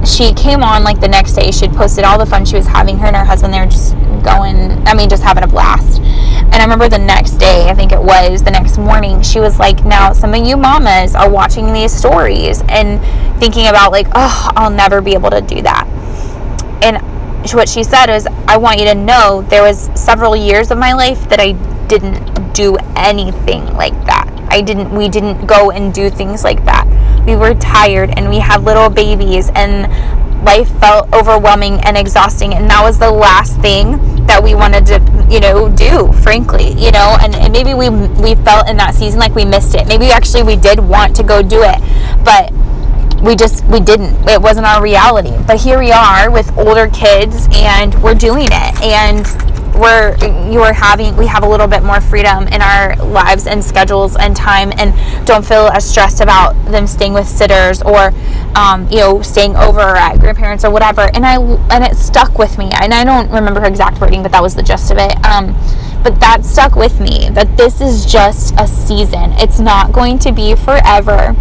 she 0.08 0.34
came 0.34 0.64
on 0.64 0.84
like 0.84 1.00
the 1.00 1.08
next 1.08 1.34
day 1.34 1.52
she'd 1.52 1.72
posted 1.74 2.04
all 2.04 2.18
the 2.18 2.26
fun 2.26 2.46
she 2.46 2.56
was 2.56 2.66
having 2.68 2.98
her 2.98 3.08
and 3.08 3.16
her 3.16 3.26
husband 3.26 3.54
they 3.54 3.60
were 3.60 3.66
just 3.66 3.94
going 4.24 4.72
i 4.88 4.94
mean 4.94 5.10
just 5.10 5.24
having 5.24 5.44
a 5.44 5.48
blast 5.48 6.00
and 6.00 6.56
i 6.56 6.64
remember 6.64 6.88
the 6.88 6.98
next 6.98 7.34
day 7.34 7.70
i 7.70 7.74
think 7.74 7.92
it 7.92 8.02
was 8.02 8.42
the 8.44 8.52
next 8.52 8.78
morning 8.78 9.22
she 9.22 9.40
was 9.40 9.60
like 9.60 9.84
now 9.86 10.14
some 10.14 10.34
of 10.34 10.48
you 10.48 10.56
mamas 10.56 11.14
are 11.16 11.30
watching 11.30 11.74
these 11.74 11.92
stories 11.92 12.64
and 12.70 13.02
thinking 13.40 13.68
about 13.68 13.92
like 13.92 14.08
oh 14.16 14.52
i'll 14.56 14.72
never 14.72 15.02
be 15.02 15.14
able 15.14 15.30
to 15.30 15.42
do 15.42 15.62
that 15.62 15.86
and 16.82 16.98
what 17.54 17.70
she 17.70 17.84
said 17.84 18.10
is 18.10 18.28
i 18.48 18.58
want 18.58 18.80
you 18.80 18.86
to 18.86 18.96
know 18.96 19.42
there 19.50 19.62
was 19.62 19.90
several 19.94 20.36
years 20.36 20.72
of 20.72 20.78
my 20.78 20.94
life 20.94 21.30
that 21.30 21.40
i 21.40 21.52
didn't 21.88 22.54
do 22.54 22.76
anything 22.96 23.64
like 23.76 23.94
that. 24.06 24.28
I 24.50 24.62
didn't 24.62 24.90
we 24.90 25.10
didn't 25.10 25.46
go 25.46 25.72
and 25.72 25.94
do 25.94 26.10
things 26.10 26.44
like 26.44 26.66
that. 26.66 26.87
We 27.28 27.36
were 27.36 27.54
tired 27.54 28.18
and 28.18 28.30
we 28.30 28.40
had 28.40 28.64
little 28.64 28.90
babies 28.90 29.52
and 29.54 30.44
life 30.44 30.70
felt 30.80 31.14
overwhelming 31.14 31.82
and 31.82 31.98
exhausting. 31.98 32.54
And 32.54 32.70
that 32.70 32.82
was 32.82 32.98
the 32.98 33.12
last 33.12 33.60
thing 33.60 34.26
that 34.26 34.42
we 34.44 34.56
wanted 34.56 34.86
to 34.88 35.28
you 35.30 35.40
know 35.40 35.70
do 35.70 36.12
frankly 36.22 36.72
you 36.74 36.92
know 36.92 37.18
and, 37.22 37.34
and 37.36 37.54
maybe 37.54 37.74
we 37.74 37.90
we 37.90 38.36
felt 38.44 38.68
in 38.70 38.76
that 38.76 38.94
season 38.96 39.20
like 39.20 39.36
we 39.36 39.46
missed 39.46 39.76
it. 39.76 39.88
Maybe 39.88 40.08
actually 40.08 40.44
we 40.44 40.56
did 40.56 40.80
want 40.80 41.16
to 41.18 41.24
go 41.24 41.42
do 41.42 41.62
it 41.64 41.80
but 42.24 42.52
we 43.22 43.36
just 43.36 43.66
we 43.66 43.80
didn't. 43.80 44.28
It 44.30 44.42
wasn't 44.42 44.68
our 44.68 44.82
reality. 44.82 45.34
But 45.46 45.60
here 45.60 45.80
we 45.80 45.92
are 45.92 46.30
with 46.30 46.56
older 46.58 46.88
kids 46.88 47.48
and 47.52 47.94
we're 48.04 48.16
doing 48.16 48.48
it. 48.52 48.82
And 48.82 49.26
we're 49.78 50.16
you 50.52 50.62
are 50.62 50.74
having 50.74 51.16
we 51.16 51.28
have 51.28 51.44
a 51.44 51.48
little 51.48 51.68
bit 51.68 51.84
more 51.84 52.02
freedom 52.02 52.48
in 52.48 52.62
our 52.62 52.96
lives 52.98 53.48
and 53.48 53.64
schedules 53.64 54.16
and 54.16 54.36
time 54.36 54.72
and 54.78 54.94
don't 55.26 55.46
feel 55.46 55.68
as 55.68 55.88
stressed 55.88 56.22
about 56.22 56.54
them 56.66 56.88
staying 56.88 57.14
with 57.14 57.28
sitters 57.28 57.82
or 57.82 58.12
um, 58.56 58.88
you 58.90 58.98
know 58.98 59.22
staying 59.22 59.56
over 59.56 59.82
at 59.82 60.20
grandparents 60.20 60.64
or 60.66 60.72
whatever. 60.72 61.02
And 61.14 61.26
i 61.26 61.36
and 61.36 61.84
it 61.84 61.96
stuck 61.96 62.38
with 62.38 62.58
me. 62.58 62.72
And 62.72 62.94
i 62.94 63.04
don't 63.04 63.30
remember 63.32 63.60
her 63.62 63.68
exact 63.68 64.02
wording 64.02 64.24
but 64.24 64.32
that 64.32 64.42
was 64.42 64.56
the 64.56 64.64
gist 64.64 64.92
of 64.92 64.98
it. 64.98 65.14
Um, 65.26 65.56
but 66.04 66.20
that 66.20 66.46
stuck 66.46 66.76
with 66.76 67.00
me 67.00 67.30
that 67.32 67.58
this 67.58 67.82
is 67.82 68.06
just 68.06 68.54
a 68.58 68.68
season. 68.68 69.34
It's 69.34 69.60
not 69.60 69.92
going 69.92 70.20
to 70.20 70.32
be 70.32 70.56
forever 70.56 71.36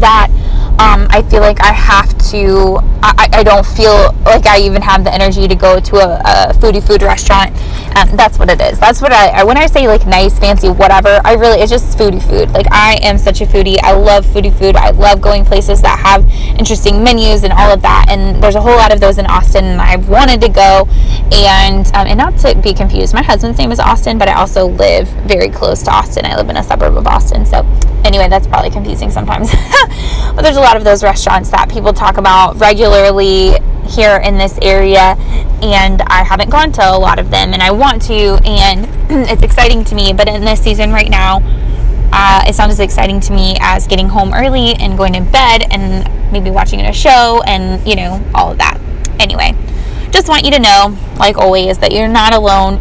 that 0.00 0.30
um, 0.78 1.06
I 1.10 1.22
feel 1.22 1.40
like 1.40 1.60
I 1.60 1.72
have 1.72 2.16
to, 2.30 2.78
I, 3.02 3.28
I 3.32 3.42
don't 3.42 3.66
feel 3.66 4.12
like 4.24 4.46
I 4.46 4.58
even 4.58 4.82
have 4.82 5.04
the 5.04 5.12
energy 5.12 5.46
to 5.46 5.54
go 5.54 5.78
to 5.78 5.96
a, 5.96 6.20
a 6.24 6.54
foodie 6.54 6.84
food 6.84 7.02
restaurant. 7.02 7.54
Um, 7.96 8.16
that's 8.16 8.38
what 8.38 8.50
it 8.50 8.60
is. 8.60 8.80
That's 8.80 9.00
what 9.00 9.12
I, 9.12 9.44
when 9.44 9.56
I 9.56 9.66
say 9.66 9.86
like 9.86 10.06
nice, 10.06 10.38
fancy, 10.38 10.68
whatever, 10.68 11.20
I 11.24 11.34
really, 11.34 11.60
it's 11.60 11.70
just 11.70 11.96
foodie 11.98 12.22
food. 12.22 12.50
Like 12.50 12.66
I 12.70 12.98
am 13.02 13.18
such 13.18 13.40
a 13.40 13.46
foodie. 13.46 13.78
I 13.82 13.92
love 13.92 14.24
foodie 14.26 14.56
food. 14.56 14.76
I 14.76 14.90
love 14.90 15.20
going 15.20 15.44
places 15.44 15.82
that 15.82 15.98
have 16.00 16.28
interesting 16.58 17.04
menus 17.04 17.44
and 17.44 17.52
all 17.52 17.70
of 17.70 17.82
that. 17.82 18.06
And 18.08 18.42
there's 18.42 18.56
a 18.56 18.60
whole 18.60 18.76
lot 18.76 18.92
of 18.92 19.00
those 19.00 19.18
in 19.18 19.26
Austin 19.26 19.64
and 19.64 19.80
I've 19.80 20.08
wanted 20.08 20.40
to 20.40 20.48
go. 20.48 20.88
And, 21.32 21.86
um, 21.94 22.06
and 22.06 22.18
not 22.18 22.38
to 22.40 22.54
be 22.60 22.74
confused, 22.74 23.14
my 23.14 23.22
husband's 23.22 23.58
name 23.58 23.72
is 23.72 23.78
Austin, 23.78 24.18
but 24.18 24.28
I 24.28 24.34
also 24.34 24.66
live 24.66 25.08
very 25.26 25.48
close 25.48 25.82
to 25.84 25.90
Austin. 25.90 26.24
I 26.24 26.36
live 26.36 26.48
in 26.48 26.56
a 26.56 26.62
suburb 26.62 26.96
of 26.96 27.06
Austin. 27.06 27.46
So 27.46 27.62
anyway, 28.04 28.28
that's 28.28 28.46
probably 28.46 28.70
confusing 28.70 29.10
sometimes. 29.10 29.50
but 30.34 30.42
there's 30.42 30.56
a 30.56 30.60
lot 30.60 30.76
of 30.76 30.84
those 30.84 31.02
restaurants 31.02 31.50
that 31.50 31.68
people 31.70 31.92
talk 31.92 32.16
about 32.16 32.58
regularly 32.60 33.54
here 33.86 34.16
in 34.18 34.38
this 34.38 34.58
area, 34.62 35.16
and 35.62 36.02
I 36.02 36.24
haven't 36.24 36.50
gone 36.50 36.72
to 36.72 36.82
a 36.82 36.98
lot 36.98 37.18
of 37.18 37.30
them, 37.30 37.52
and 37.52 37.62
I 37.62 37.70
want 37.70 38.02
to, 38.02 38.38
and 38.44 38.86
it's 39.28 39.42
exciting 39.42 39.84
to 39.84 39.94
me. 39.94 40.12
But 40.12 40.28
in 40.28 40.44
this 40.44 40.62
season 40.62 40.92
right 40.92 41.10
now, 41.10 41.40
uh, 42.12 42.44
it's 42.46 42.58
not 42.58 42.70
as 42.70 42.80
exciting 42.80 43.20
to 43.20 43.32
me 43.32 43.56
as 43.60 43.86
getting 43.86 44.08
home 44.08 44.34
early 44.34 44.74
and 44.74 44.98
going 44.98 45.14
to 45.14 45.20
bed 45.20 45.66
and 45.70 46.32
maybe 46.32 46.50
watching 46.50 46.80
a 46.80 46.92
show 46.92 47.42
and 47.46 47.86
you 47.86 47.96
know 47.96 48.22
all 48.34 48.52
of 48.52 48.58
that. 48.58 48.78
Anyway, 49.18 49.52
just 50.10 50.28
want 50.28 50.44
you 50.44 50.50
to 50.50 50.58
know, 50.58 50.96
like 51.18 51.36
always, 51.36 51.78
that 51.78 51.92
you're 51.92 52.08
not 52.08 52.34
alone 52.34 52.76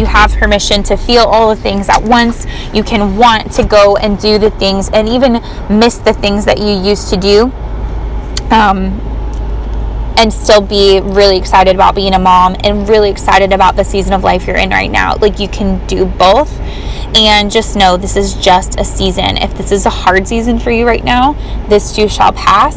you 0.00 0.06
have 0.06 0.32
permission 0.32 0.82
to 0.84 0.96
feel 0.96 1.24
all 1.24 1.54
the 1.54 1.60
things 1.60 1.88
at 1.88 2.02
once. 2.02 2.46
You 2.72 2.82
can 2.82 3.16
want 3.16 3.52
to 3.52 3.64
go 3.64 3.96
and 3.96 4.18
do 4.18 4.38
the 4.38 4.50
things 4.50 4.88
and 4.92 5.08
even 5.08 5.34
miss 5.68 5.98
the 5.98 6.14
things 6.14 6.46
that 6.46 6.58
you 6.58 6.70
used 6.70 7.10
to 7.10 7.16
do. 7.16 7.52
Um, 8.50 8.98
and 10.16 10.32
still 10.32 10.60
be 10.60 11.00
really 11.00 11.38
excited 11.38 11.74
about 11.74 11.94
being 11.94 12.14
a 12.14 12.18
mom 12.18 12.56
and 12.64 12.88
really 12.88 13.10
excited 13.10 13.52
about 13.52 13.76
the 13.76 13.84
season 13.84 14.12
of 14.12 14.22
life 14.22 14.46
you're 14.46 14.56
in 14.56 14.70
right 14.70 14.90
now. 14.90 15.16
Like 15.16 15.38
you 15.38 15.48
can 15.48 15.86
do 15.86 16.04
both. 16.04 16.50
And 17.14 17.50
just 17.50 17.76
know 17.76 17.96
this 17.96 18.16
is 18.16 18.34
just 18.34 18.78
a 18.78 18.84
season. 18.84 19.36
If 19.36 19.56
this 19.56 19.72
is 19.72 19.84
a 19.84 19.90
hard 19.90 20.28
season 20.28 20.58
for 20.58 20.70
you 20.70 20.86
right 20.86 21.02
now, 21.02 21.32
this 21.68 21.94
too 21.94 22.08
shall 22.08 22.32
pass. 22.32 22.76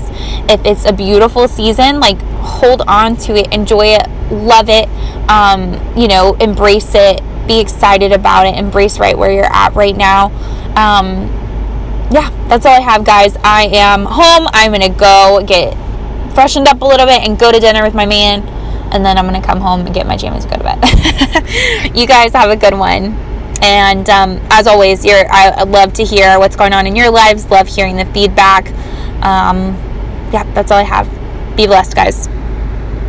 If 0.50 0.66
it's 0.66 0.86
a 0.86 0.94
beautiful 0.94 1.48
season, 1.48 2.00
like 2.00 2.20
hold 2.42 2.82
on 2.88 3.16
to 3.18 3.36
it, 3.36 3.54
enjoy 3.54 3.88
it, 3.88 4.10
love 4.32 4.70
it, 4.70 4.90
um, 5.30 5.80
you 5.98 6.08
know, 6.08 6.34
embrace 6.36 6.96
it, 6.96 7.22
be 7.48 7.60
excited 7.60 8.12
about 8.12 8.48
it, 8.48 8.56
embrace 8.56 9.00
right 9.00 9.18
where 9.18 9.32
you're 9.32 9.54
at 9.54 9.76
right 9.76 9.96
now. 9.96 10.28
Um, 10.76 11.30
yeah, 12.12 12.30
that's 12.48 12.66
all 12.66 12.76
I 12.76 12.82
have, 12.82 13.04
guys. 13.04 13.36
I 13.44 13.70
am 13.72 14.06
home. 14.06 14.48
I'm 14.54 14.72
going 14.72 14.82
to 14.82 15.00
go 15.00 15.44
get 15.46 15.74
freshened 16.34 16.68
up 16.68 16.82
a 16.82 16.86
little 16.86 17.06
bit 17.06 17.22
and 17.22 17.38
go 17.38 17.52
to 17.52 17.60
dinner 17.60 17.84
with 17.84 17.94
my 17.94 18.06
man. 18.06 18.48
And 18.94 19.04
then 19.04 19.18
I'm 19.18 19.28
going 19.28 19.40
to 19.40 19.46
come 19.46 19.60
home 19.60 19.86
and 19.86 19.94
get 19.94 20.06
my 20.06 20.16
jammies 20.16 20.44
and 20.44 20.52
go 20.52 20.58
to 20.58 20.64
bed. 20.64 21.96
you 21.96 22.06
guys 22.06 22.34
have 22.34 22.52
a 22.52 22.56
good 22.56 22.76
one. 22.76 23.33
And 23.62 24.10
um, 24.10 24.40
as 24.50 24.68
always, 24.68 25.06
you're, 25.06 25.26
I 25.30 25.64
love 25.64 25.94
to 25.94 26.04
hear 26.04 26.38
what's 26.40 26.56
going 26.56 26.74
on 26.74 26.88
in 26.88 26.96
your 26.96 27.10
lives. 27.10 27.50
Love 27.50 27.68
hearing 27.68 27.96
the 27.96 28.06
feedback. 28.06 28.68
Um, 29.24 29.74
yeah, 30.34 30.44
that's 30.54 30.72
all 30.72 30.80
I 30.80 30.84
have. 30.84 31.08
Be 31.56 31.68
blessed, 31.68 31.96
guys. 31.96 32.28